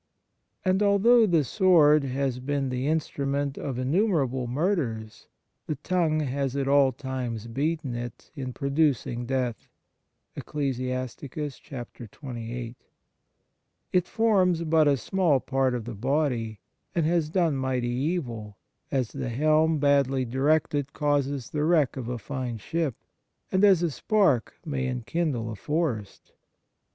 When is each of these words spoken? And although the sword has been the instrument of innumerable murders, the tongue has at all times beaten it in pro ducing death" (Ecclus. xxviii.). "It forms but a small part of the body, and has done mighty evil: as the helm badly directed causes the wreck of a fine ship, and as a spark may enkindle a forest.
And 0.65 0.81
although 0.81 1.27
the 1.27 1.43
sword 1.43 2.03
has 2.05 2.39
been 2.39 2.69
the 2.69 2.87
instrument 2.87 3.55
of 3.55 3.77
innumerable 3.77 4.47
murders, 4.47 5.27
the 5.67 5.75
tongue 5.75 6.21
has 6.21 6.55
at 6.55 6.67
all 6.67 6.91
times 6.91 7.45
beaten 7.45 7.93
it 7.93 8.31
in 8.33 8.51
pro 8.51 8.71
ducing 8.71 9.27
death" 9.27 9.67
(Ecclus. 10.35 10.77
xxviii.). 10.79 12.75
"It 13.93 14.07
forms 14.07 14.63
but 14.63 14.87
a 14.87 14.97
small 14.97 15.39
part 15.39 15.75
of 15.75 15.85
the 15.85 15.93
body, 15.93 16.61
and 16.95 17.05
has 17.05 17.29
done 17.29 17.55
mighty 17.55 17.89
evil: 17.89 18.57
as 18.89 19.09
the 19.09 19.29
helm 19.29 19.77
badly 19.77 20.25
directed 20.25 20.93
causes 20.93 21.51
the 21.51 21.63
wreck 21.63 21.95
of 21.95 22.09
a 22.09 22.17
fine 22.17 22.57
ship, 22.57 22.95
and 23.51 23.63
as 23.63 23.83
a 23.83 23.91
spark 23.91 24.55
may 24.65 24.87
enkindle 24.87 25.51
a 25.51 25.55
forest. 25.55 26.33